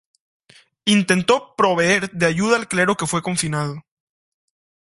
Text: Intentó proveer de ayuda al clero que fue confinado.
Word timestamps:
Intentó 0.85 1.55
proveer 1.55 2.09
de 2.09 2.25
ayuda 2.25 2.57
al 2.57 2.67
clero 2.67 2.95
que 2.97 3.05
fue 3.05 3.21
confinado. 3.21 3.85